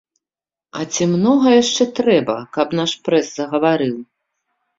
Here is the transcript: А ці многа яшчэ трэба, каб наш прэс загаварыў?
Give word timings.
А 0.77 0.85
ці 0.95 1.03
многа 1.15 1.47
яшчэ 1.55 1.87
трэба, 1.99 2.35
каб 2.59 2.67
наш 2.81 2.91
прэс 3.11 3.27
загаварыў? 3.37 3.95